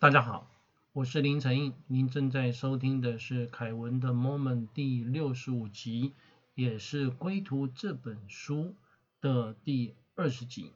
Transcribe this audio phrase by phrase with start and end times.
[0.00, 0.48] 大家好，
[0.94, 6.14] 我是林承印，您正在收听的是凯文的 Moment 第六十五集，
[6.54, 8.74] 也是《归途》这本书
[9.20, 10.72] 的第二十集。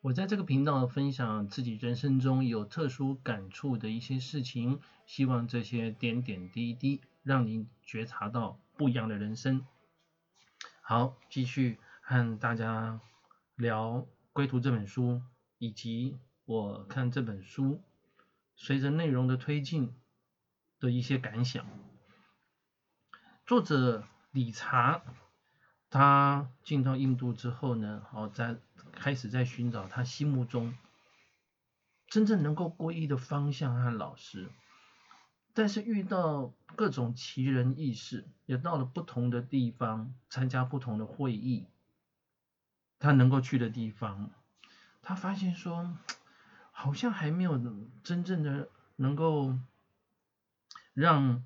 [0.00, 9.64] 我在这个频道分享自己人生中有特殊感触的一些事情，希望这些点点滴滴让您觉察到不一样的人生。
[10.80, 13.00] 好，继续和大家
[13.54, 13.98] 聊
[14.32, 15.22] 《归途》这本书，
[15.58, 16.18] 以及。
[16.46, 17.80] 我看这本书，
[18.54, 19.94] 随着内容的推进
[20.78, 21.64] 的一些感想。
[23.46, 25.02] 作者理查，
[25.88, 28.58] 他进到印度之后呢，好，在
[28.92, 30.76] 开始在寻找他心目中
[32.08, 34.50] 真正能够皈依的方向和老师。
[35.54, 41.64] 但是遇到各种奇人异事，也到了不同的地方参加不同的会议，
[42.98, 44.30] 他能够去的地方，
[45.00, 45.96] 他发现说。
[46.84, 47.58] 好像还没有
[48.02, 49.58] 真正的能够
[50.92, 51.42] 让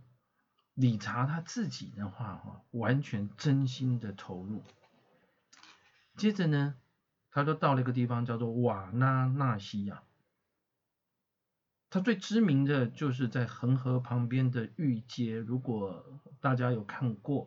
[0.75, 4.65] 理查他自己的话哈，完全真心的投入。
[6.17, 6.75] 接着呢，
[7.31, 10.03] 他就到了一个地方叫做瓦拉纳西亚。
[11.89, 15.39] 他最知名的就是在恒河旁边的玉街。
[15.39, 16.05] 如果
[16.41, 17.47] 大家有看过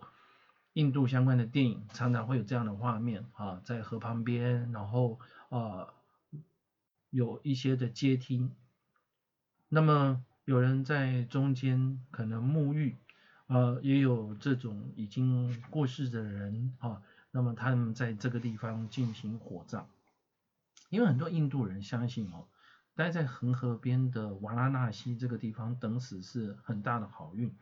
[0.71, 5.19] 印度相关的电影，常常会有这样的画面啊，在河旁边，然后
[5.49, 5.93] 啊。
[7.11, 8.49] 有一些的阶梯，
[9.67, 12.95] 那么有人在中间可能沐浴，
[13.47, 19.85] 呃，也有这种已经过世的人啊，那么他们在这个地方进行火葬，
[20.89, 22.47] 因为很多印度人相信哦，
[22.95, 27.53] 待在恒河边的瓦拉纳西这个地方等死是很大的好运，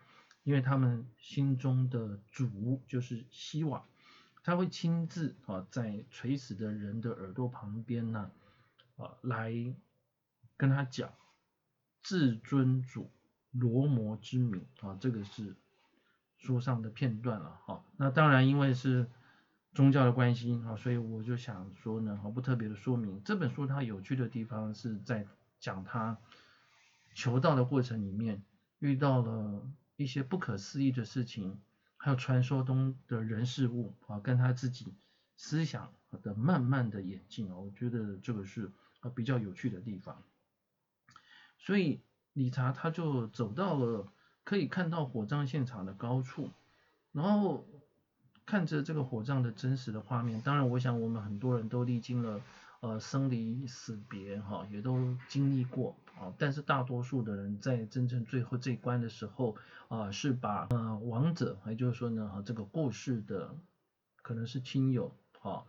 [0.43, 3.83] 因为他们心中的主就是希瓦，
[4.43, 8.29] 他会亲自啊在垂死的人的耳朵旁边呢。
[8.99, 9.53] 啊来
[10.57, 11.13] 跟他讲
[12.03, 13.09] 至尊主
[13.51, 15.55] 罗摩之名啊，这个是
[16.37, 17.83] 书上的片段了哈。
[17.97, 19.09] 那当然，因为是
[19.73, 25.25] 宗教的关系啊，所以我就想说呢，毫不特别的说明这本书它有趣的地方是在
[25.59, 26.17] 讲他
[27.15, 28.43] 求道的过程里面
[28.79, 29.65] 遇到了
[29.95, 31.59] 一些不可思议的事情，
[31.97, 34.93] 还有传说中的人事物啊，跟他自己
[35.37, 38.71] 思想的慢慢的演进啊，我觉得这个是。
[39.01, 40.23] 啊，比较有趣的地方，
[41.57, 42.01] 所以
[42.33, 44.11] 理查他就走到了
[44.43, 46.49] 可以看到火葬现场的高处，
[47.11, 47.65] 然后
[48.45, 50.41] 看着这个火葬的真实的画面。
[50.41, 52.41] 当然，我想我们很多人都历经了
[52.81, 56.33] 呃生离死别哈，也都经历过啊。
[56.37, 59.55] 但是大多数的人在真正最后这一关的时候
[59.87, 63.55] 啊，是把呃亡者，也就是说呢，这个过世的
[64.21, 65.63] 可能是亲友啊。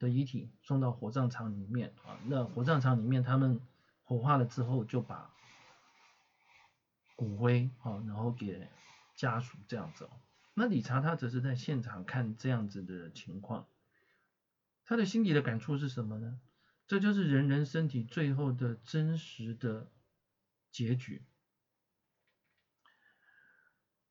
[0.00, 3.60] 的遗体送到火葬场里面啊，那火葬场里面他们
[4.02, 5.30] 火化了之后，就把
[7.14, 8.66] 骨灰啊，然后给
[9.14, 10.08] 家属这样子。
[10.54, 13.68] 那理查他只是在现场看这样子的情况，
[14.84, 16.40] 他的心里的感触是什么呢？
[16.86, 19.92] 这就是人人身体最后的真实的
[20.72, 21.22] 结局。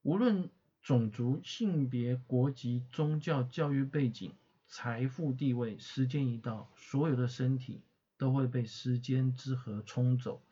[0.04, 0.50] 无论
[0.82, 4.34] 种族、性别、国籍、宗教、教育背景。
[4.70, 7.84] 财富、地位，时间一到，所有的身体
[8.18, 10.46] 都会被时间之河冲走。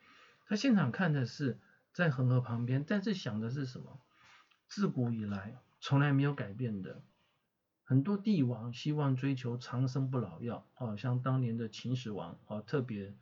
[0.48, 1.60] 他现场看的是
[1.94, 4.02] 在恒河旁边，但是想的是什么？
[4.68, 7.04] 自古以来从来没有改变的，
[7.84, 13.16] 很多帝王希望追求长生不老药，哦，像当年的秦始皇，哦，特别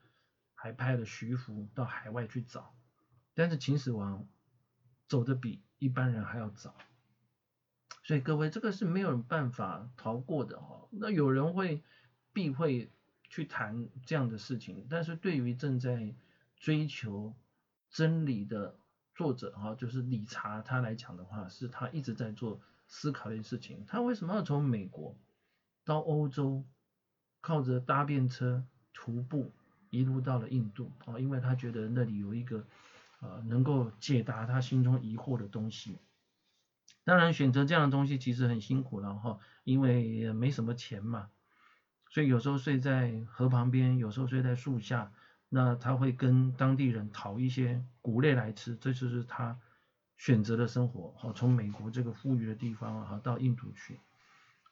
[0.54, 2.74] 还派了徐福到海外去找，
[3.34, 4.26] 但是秦始皇
[5.08, 6.74] 走的比一般人还要早。
[8.06, 10.88] 所以各位，这个是没有办法逃过的哈。
[10.92, 11.82] 那有人会
[12.34, 12.92] 避讳
[13.30, 16.14] 去谈这样的事情，但是对于正在
[16.56, 17.34] 追求
[17.90, 18.78] 真理的
[19.16, 23.84] 作者哈，就是理查他来讲的话，是他一直在做思考的事情。
[23.88, 25.18] 他为什么要从美国
[25.84, 26.64] 到欧洲，
[27.42, 28.64] 靠着搭便车
[28.94, 29.52] 徒步
[29.90, 31.18] 一路到了印度啊？
[31.18, 32.68] 因为他觉得那里有一个
[33.20, 35.97] 呃能够解答他心中疑惑的东西。
[37.05, 41.29] 当然，选择这样的东西其实很辛苦了哈，因为也没什么钱嘛，
[42.09, 45.13] 所以有时候睡在河旁边，有时候睡在树下。
[45.47, 49.59] 那他会跟当地人讨一些谷类来吃，这就是他
[50.17, 51.13] 选择的生活。
[51.19, 53.99] 好，从美国这个富裕的地方啊，到印度去，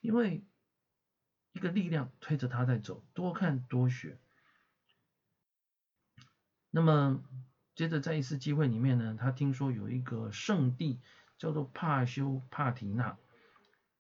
[0.02, 0.44] 因为
[1.52, 4.18] 一个力量推着他在走，多看多学。
[6.72, 7.24] 那么
[7.76, 11.00] 接着在一次机会里面呢，他听说有一个圣地。
[11.44, 13.18] 叫做帕修帕提纳，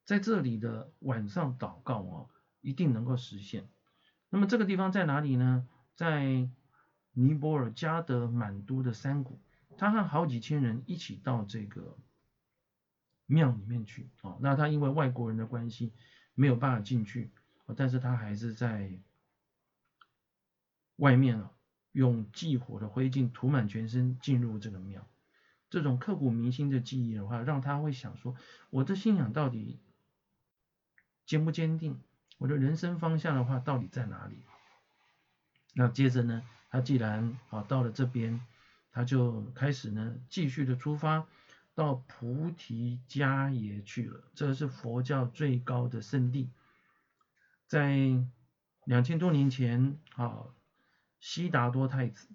[0.05, 2.29] 在这里的晚上祷告哦，
[2.61, 3.67] 一定能够实现。
[4.29, 5.67] 那么这个地方在哪里呢？
[5.93, 6.49] 在
[7.11, 9.41] 尼泊尔加德满都的山谷，
[9.77, 11.97] 他和好几千人一起到这个
[13.25, 14.37] 庙里面去啊。
[14.39, 15.91] 那他因为外国人的关系
[16.35, 17.33] 没有办法进去，
[17.75, 19.01] 但是他还是在
[20.95, 21.51] 外面啊，
[21.91, 25.05] 用祭火的灰烬涂满全身进入这个庙。
[25.73, 28.35] 这种刻骨铭心的记忆的话，让他会想说：
[28.69, 29.79] 我的信仰到底
[31.25, 31.99] 坚不坚定？
[32.37, 34.43] 我的人生方向的话，到底在哪里？
[35.73, 38.39] 那接着呢，他既然啊到了这边，
[38.91, 41.25] 他就开始呢继续的出发
[41.73, 44.23] 到菩提迦耶去了。
[44.35, 46.51] 这是佛教最高的圣地，
[47.65, 48.23] 在
[48.85, 50.45] 两千多年前啊，
[51.19, 52.27] 悉达多太子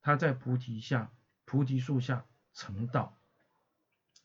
[0.00, 1.10] 他在菩提下。
[1.50, 2.24] 菩提树下
[2.54, 3.18] 成道，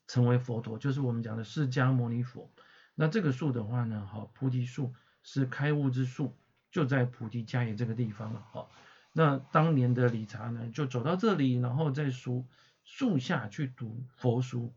[0.05, 2.51] 成为佛陀，就是我们讲的释迦牟尼佛。
[2.93, 4.93] 那这个树的话呢，好，菩提树
[5.23, 6.37] 是开悟之树，
[6.69, 8.69] 就在菩提迦耶这个地方了，好。
[9.11, 12.45] 那当年的理查呢，就走到这里，然后在树
[12.83, 14.75] 树下去读佛书，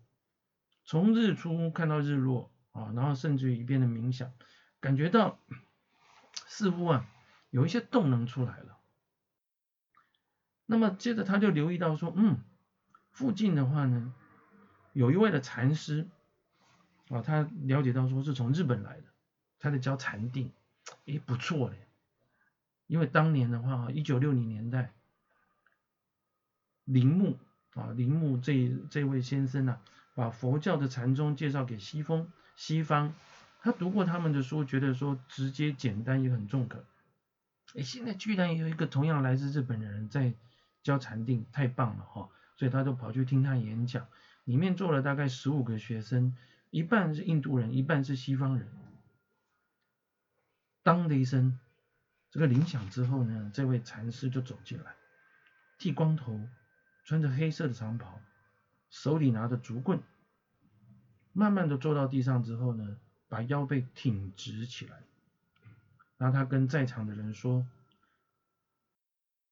[0.86, 4.32] 从日出看到日落啊，然后甚至于一边的冥想，
[4.80, 5.38] 感觉到
[6.46, 7.06] 似乎啊
[7.50, 8.77] 有一些动能出来了。
[10.70, 12.36] 那么接着他就留意到说，嗯，
[13.10, 14.12] 附近的话呢，
[14.92, 16.06] 有一位的禅师，
[17.08, 19.04] 啊，他了解到说是从日本来的，
[19.58, 20.52] 他在教禅定，
[21.06, 21.88] 诶，不错嘞，
[22.86, 24.92] 因为当年的话，一九六零年代，
[26.84, 27.38] 铃木
[27.72, 29.80] 啊，铃木这这位先生呢，
[30.14, 33.14] 把佛教的禅宗介绍给西方，西方，
[33.62, 36.84] 他读过他们的书，觉得说直接简单也很中肯，
[37.74, 40.34] 哎，现在居然有一个同样来自日本的人在。
[40.88, 44.08] 教禅定太棒了哈，所以他就跑去听他演讲，
[44.44, 46.34] 里面坐了大概十五个学生，
[46.70, 48.66] 一半是印度人，一半是西方人。
[50.82, 51.58] 当的一声，
[52.30, 54.94] 这个铃响之后呢，这位禅师就走进来，
[55.76, 56.40] 剃光头，
[57.04, 58.22] 穿着黑色的长袍，
[58.88, 60.00] 手里拿着竹棍，
[61.34, 62.96] 慢慢的坐到地上之后呢，
[63.28, 65.02] 把腰背挺直起来，
[66.16, 67.66] 然后他跟在场的人说。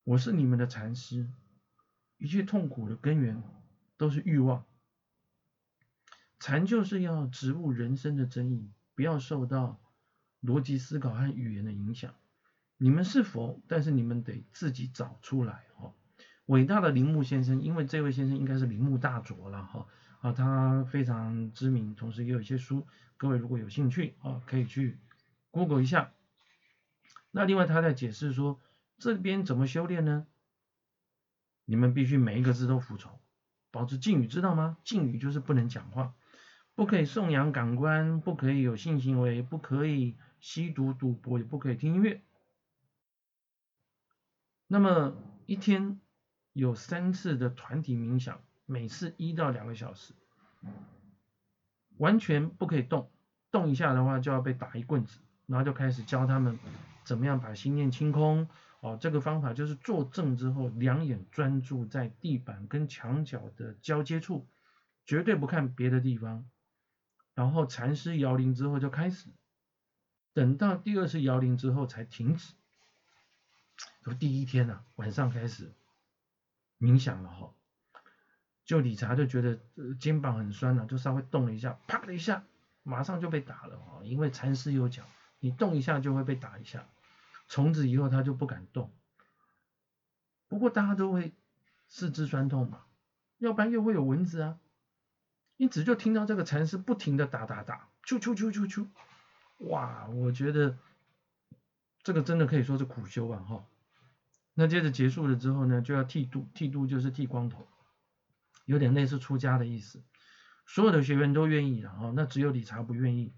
[0.07, 1.27] 我是你们的禅师，
[2.17, 3.43] 一切痛苦的根源
[3.97, 4.65] 都是欲望。
[6.39, 9.81] 禅就是要植物人生的真意，不要受到
[10.41, 12.15] 逻辑思考和语言的影响。
[12.77, 15.93] 你们是佛，但是你们得自己找出来哦。
[16.45, 19.89] 伟大的铃木先生，因为这位先生应该是铃木大佐了哈
[20.21, 22.87] 啊，他非常知名，同时也有一些书，
[23.17, 25.01] 各位如果有兴趣啊，可以去
[25.51, 26.13] Google 一下。
[27.33, 28.61] 那另外他在解释说。
[28.99, 30.27] 这边怎么修炼呢？
[31.65, 33.19] 你们必须每一个字都服从，
[33.71, 34.79] 保持敬语，知道吗？
[34.85, 36.15] 敬语就是不能讲话，
[36.75, 42.23] 不可以颂扬感官，不可以有性行为，不可以吸毒赌博，也不可以听音乐。
[44.69, 45.15] 那么
[45.47, 46.01] 一天
[46.53, 50.15] 有三次的团体冥想，每次一到两个小时，
[51.99, 53.11] 完全不可以动，
[53.51, 56.59] 动一下的话就要被打一棍子，然后就开始教他们
[57.05, 58.49] 怎么样把心念清空。
[58.81, 64.47] 哦，这个方法就是坐正之后，两眼专注在地板跟墙角的交接处，
[65.05, 66.49] 绝对不看别的地方。
[67.35, 69.29] 然后禅师摇铃之后就开始，
[70.33, 72.55] 等到第二次摇铃之后才停止。
[74.03, 75.75] 从第一天呢，晚上开始
[76.79, 77.53] 冥想了哈，
[78.65, 79.59] 就理查就觉得
[79.99, 82.45] 肩膀很酸了，就稍微动了一下，啪的一下，
[82.85, 85.05] 马上就被打了哈，因为禅师有讲，
[85.41, 86.87] 你动一下就会被打一下。
[87.49, 88.93] 从此以后他就不敢动。
[90.49, 91.35] 不过大家都会
[91.89, 92.85] 四肢酸痛嘛，
[93.39, 94.59] 要不然又会有蚊子啊。
[95.57, 98.87] 因此就听到这个禅师不停的打打打，啾啾啾啾啾，
[99.59, 100.07] 哇！
[100.09, 100.77] 我觉得
[102.03, 103.65] 这个真的可以说是苦修啊哈。
[104.53, 107.67] 那接着结束了之后呢，就要剃度，剃度就是剃光头，
[108.67, 110.03] 有点类似出家的意思。
[110.67, 113.33] 所有的学员都愿意了哈，那只有理查不愿意。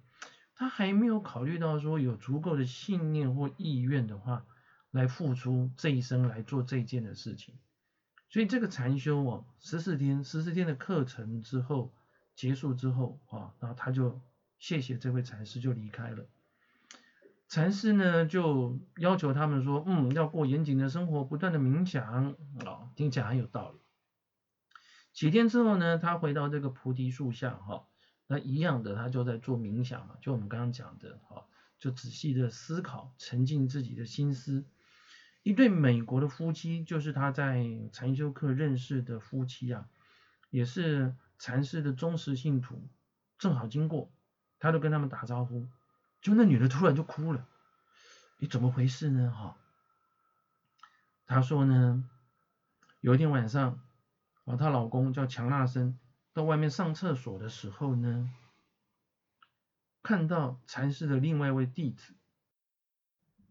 [0.58, 4.44] 他还没有考虑到说有足够的信念或意愿的话，
[4.90, 7.54] 来付出这一生来做这件的事情。
[8.28, 11.94] 所以这个禅修哦，十四天，十四天的课程之后
[12.34, 14.20] 结束之后啊，然后他就
[14.58, 16.26] 谢谢这位禅师就离开了。
[17.46, 22.34] 禅师呢就要求他们说，嗯，要过严谨的生活，不断的冥想
[22.66, 23.78] 啊，听起来很有道理。
[25.12, 27.87] 几天之后呢，他回到这个菩提树下哈。
[28.30, 31.46] 那一样的，他就在做冥想嘛，就我们刚刚讲的，哈，
[31.80, 34.64] 就仔细的思考，沉浸自己的心思。
[35.42, 39.88] 一对美国的夫妻，就是他在禅修课认识的夫妻啊，
[40.50, 42.86] 也是禅师的忠实信徒，
[43.38, 44.10] 正好经过，
[44.58, 45.66] 他就跟他们打招呼，
[46.20, 47.46] 就那女的突然就哭了，
[48.36, 49.30] 你怎么回事呢？
[49.30, 49.56] 哈，
[51.26, 52.04] 她说呢，
[53.00, 53.80] 有一天晚上，
[54.44, 55.98] 啊，她老公叫强纳森
[56.38, 58.32] 到外面上厕所的时候呢，
[60.04, 62.14] 看到禅师的另外一位弟子，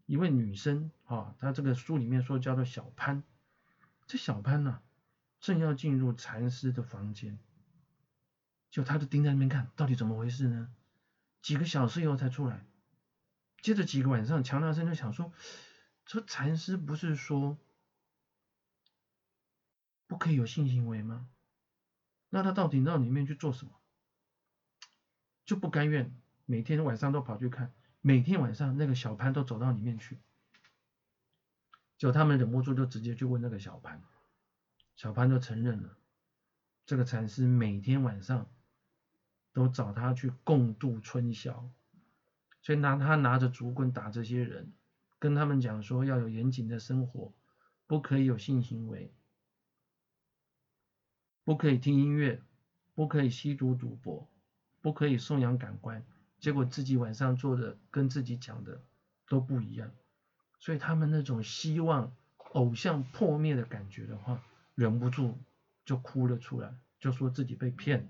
[0.06, 3.24] 一位女生，啊，她这个书里面说叫做小潘，
[4.06, 4.82] 这小潘呢，
[5.42, 7.38] 正要进入禅师的房间，
[8.72, 10.74] 就他就盯在那边看，到底怎么回事呢？
[11.42, 12.66] 几个小时以后才出来。
[13.62, 15.34] 接着几个晚上，强纳森就想说
[16.08, 17.58] ：“这禅师不是说
[20.08, 21.28] 不可以有性行为吗？
[22.30, 23.72] 那他到底到里面去做什么？
[25.46, 26.14] 就不甘愿，
[26.46, 27.74] 每天晚上都跑去看。
[28.02, 30.20] 每天晚上那个小潘都走到里面去，
[31.98, 34.02] 就他们忍不住就直接去问那个小潘，
[34.96, 35.98] 小潘就承认了，
[36.86, 38.50] 这个禅师每天晚上
[39.52, 41.70] 都找他去共度春宵。”
[42.62, 44.74] 所以拿他拿着竹棍打这些人，
[45.20, 47.34] 跟他们讲说要有严谨的生活，
[47.86, 49.14] 不可以有性行为，
[51.48, 52.42] 不可以听音乐，
[52.94, 54.28] 不可以吸毒赌博，
[54.82, 56.06] 不可以颂扬感官。
[56.42, 58.82] 结果自己晚上做的跟自己讲的
[59.30, 59.90] 都不一样，
[60.60, 62.14] 所以他们那种希望
[62.52, 64.44] 偶像破灭的感觉的话，
[64.76, 65.38] 忍不住
[65.86, 68.10] 就哭了出来，就说自己被骗了，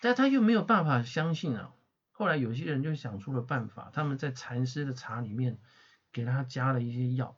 [0.00, 1.74] 但他又没有办法相信啊。
[2.12, 5.58] 后来有些人就想出了办法，他们在禅师的茶里面
[6.12, 7.36] 给他加了一些药，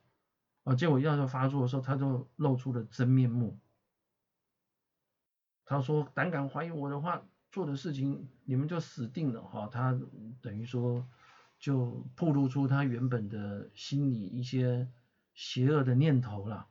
[0.62, 3.58] 啊，结果药效发作的时候，他就露出了真面目。
[5.72, 9.98] 他说：“胆敢怀疑我的话，做的事情你们就死定了。”哈，他
[10.42, 11.08] 等于说
[11.58, 14.86] 就暴露出他原本的心里一些
[15.32, 16.68] 邪恶的念头了。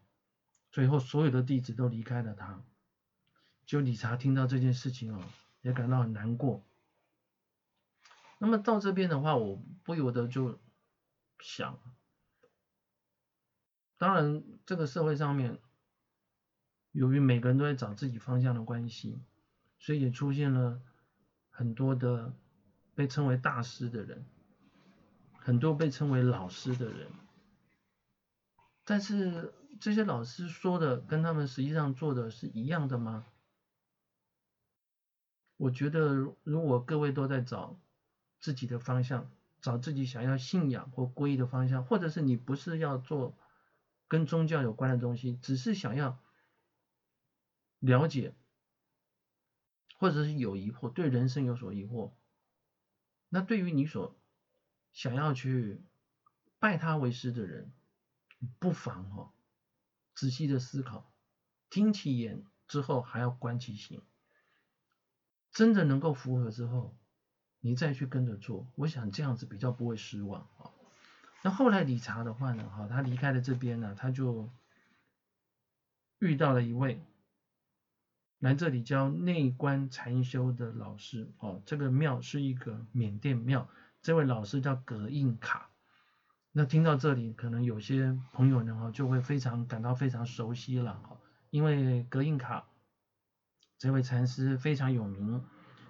[0.70, 2.64] 最后所有的弟子都离开了他，
[3.66, 5.24] 就理查听到这件事情哦，
[5.64, 6.64] 也感到很难过。
[8.38, 10.60] 那么到这边的话，我不由得就
[11.40, 11.80] 想，
[13.98, 15.60] 当然这个社会上面，
[16.92, 19.22] 由于每个人都在找自己方向的关系，
[19.80, 20.82] 所以也出现了
[21.50, 22.34] 很多的
[22.96, 24.26] 被称为大师的人，
[25.34, 27.08] 很多被称为老师的人，
[28.84, 33.26] 但是这些老师说的跟他们实际上做的是一样的吗？
[35.58, 37.80] 我觉得如果各位都在找。
[38.44, 39.30] 自己的方向，
[39.62, 43.38] 找自己想要信仰或皈依的方向，或者是你不是要做
[44.08, 46.18] 跟宗教有关的东西，只是想要
[47.82, 48.34] 了解，
[49.98, 52.14] 或者是有疑惑，对人生有所疑惑，
[53.28, 54.18] 那对于你所
[54.94, 55.82] 想要去
[56.60, 57.74] 拜他为师的人，
[58.60, 59.34] 不妨哈
[60.16, 61.14] 仔细的思考，
[61.70, 64.02] 听其言之后还要观其行，
[65.52, 66.98] 真的能够符合之后。
[67.64, 70.74] 你再去跟着做，我想这样子比较不会失望啊。
[71.44, 74.50] 那后来理查的话呢，哈，他离开了这边呢，他就
[76.18, 77.00] 遇到了一位
[78.42, 81.62] 来这里教内观禅修的老师哦。
[81.64, 83.70] 这个庙是一个缅甸庙，
[84.02, 85.70] 这位老师叫葛印卡。
[86.52, 91.20] 那听到这里，可能有些朋友呢，哈，就会非常感到非常熟悉了哈，
[91.52, 92.66] 因为葛印卡
[93.78, 95.46] 这位禅师非常有名。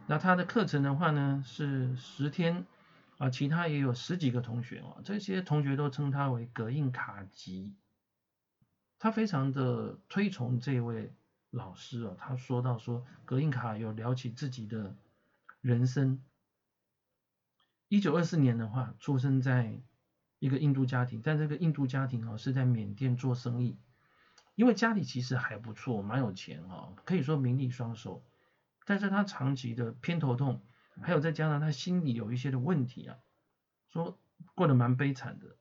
[0.08, 2.65] 那他的课程的话呢是十天
[3.17, 7.74] 啊，其他也有十几个同学啊，这些同学都称他为格印卡吉。
[9.00, 11.13] 他非常的推崇这位
[11.51, 14.96] 老师啊，他说到说格印卡有聊起自己的
[15.60, 16.24] 人生。
[17.89, 19.81] 一九二四年的话，出生在
[20.39, 23.77] 一个印度家庭，但这个印度家庭啊是在缅甸做生意，
[24.55, 28.24] 因为家里其实还不错，蛮有钱哦，可以说名利双收。
[28.86, 30.63] 但是他长期的偏头痛，
[31.01, 33.17] 还有再加上他心里有一些的问题啊，
[33.89, 34.17] 说
[34.55, 35.58] 过得蛮悲惨的。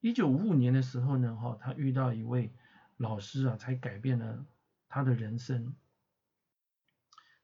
[0.00, 2.52] 一九五五年的时候呢，哈，他遇到一位
[2.96, 4.46] 老师啊，才改变了
[4.94, 5.74] 他的人生。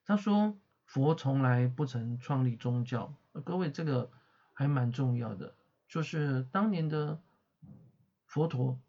[0.04, 3.12] 他说佛从来不曾创立宗教，
[3.44, 4.12] 各位这个
[4.52, 5.56] 还蛮重要的，
[5.88, 7.20] 就是当年的
[8.24, 8.80] 佛陀，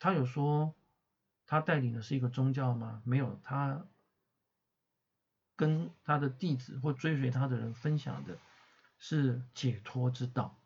[0.00, 0.74] 他有说
[1.46, 3.00] 他带领的是一个宗教吗？
[3.04, 3.86] 没有，他。
[5.54, 8.38] 跟他的弟子或追随他的人分享的
[8.96, 10.56] 是解脱之道，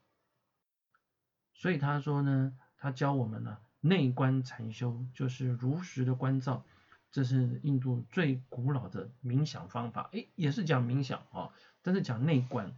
[1.55, 6.67] 所以他说呢，他教我们呢内观禅修，就是如实的关照，
[7.13, 11.53] 这是印度最古老的冥想方法，诶，也是讲冥想啊，
[11.83, 12.75] 但是讲内观。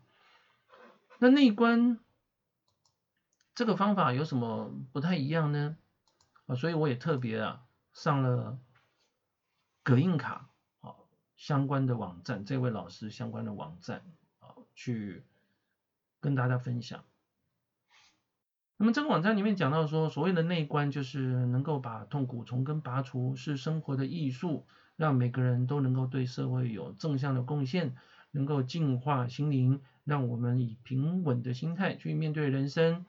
[1.18, 2.00] 那内观
[3.54, 5.76] 这个方法有什么不太一样呢？
[6.46, 8.58] 啊，所以我也特别啊上了
[9.84, 10.50] 葛印卡
[10.80, 10.96] 啊。
[11.36, 14.04] 相关的网站，这位老师相关的网站
[14.40, 15.24] 啊，去
[16.20, 17.04] 跟大家分享。
[18.76, 24.66] 那么这个网站里面讲到说，所谓的内观就是能够把痛苦从根拔除，是生活的艺术，
[24.96, 27.94] 让每个人都能够对社会有正向的贡献，
[28.32, 33.06] 能够净化心灵，让我们以平稳的心态去面对人生。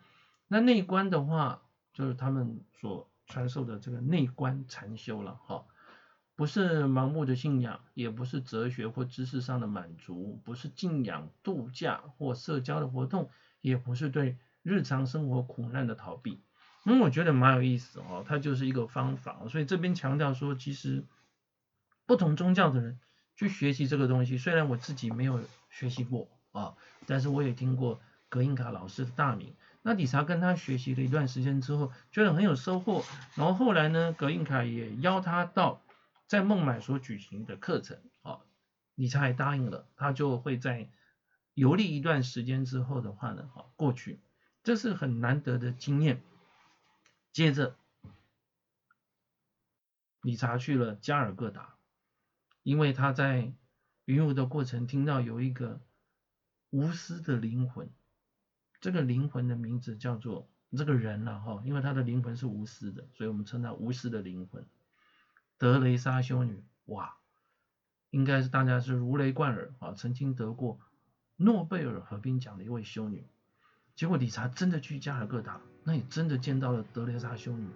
[0.48, 5.66] 那内观的话，就是他们所传授的这个内观禅修了，哈，
[6.36, 13.32] 不是盲目的信仰，也不是哲学或知识上的满足，不是敬仰、度假或社交的活动，
[13.62, 14.38] 也不是对。
[14.66, 16.42] 日常生活苦难的逃避，
[16.86, 21.04] 嗯，我觉得蛮有意思哦，它就是一个方法，所以这边强调说，其实
[22.08, 23.00] 不同宗教的人
[23.36, 29.54] 去学习这个东西，虽然我自己没有学习过啊，但是我也听过格印卡老师的大名。
[29.84, 33.06] 那理查跟他学习了一段时间之后，觉得很有收获，
[33.36, 35.80] 然后后来呢，格印卡也邀他到
[36.26, 38.40] 在孟买所举行的课程，啊，
[38.96, 40.90] 理查也答应了，他就会在
[41.54, 44.20] 游历一段时间之后的话呢，啊，过去。
[44.66, 46.24] 这是很难得的经验。
[47.32, 47.76] 接着，
[50.22, 51.76] 理查去了加尔各答，
[52.64, 53.54] 因为他在
[54.06, 55.80] 云游的过程听到有一个
[56.72, 57.92] 无私的灵魂，
[58.82, 64.66] 这个灵魂的名字叫做这个人了哈，因为他的灵魂是无私的，所以我们称他无私的灵魂。
[65.60, 67.18] 德雷莎修女，哇，
[68.10, 70.80] 应该是大家是如雷贯耳啊，曾经得过
[71.36, 73.28] 诺贝尔和平奖的一位修女。
[73.96, 77.68] 结果理查真的去加尔各答，那也真的见到了德雷莎修女。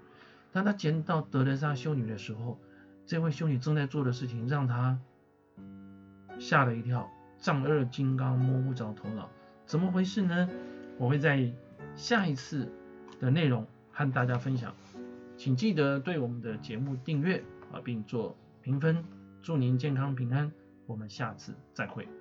[0.51, 2.59] 当他见到德雷莎修女的时候，
[3.05, 4.99] 这位修女正在做的事情让他
[6.39, 7.09] 吓了一跳，
[7.39, 9.29] 丈二金刚摸不着头脑，
[9.65, 10.49] 怎么回事呢？
[10.97, 11.49] 我会在
[11.95, 12.69] 下一次
[13.19, 14.75] 的内容和大家分享，
[15.37, 19.05] 请记得对我们的节目订阅啊，并做评分，
[19.41, 20.51] 祝您健康平安，
[20.85, 22.18] 我们下次再会。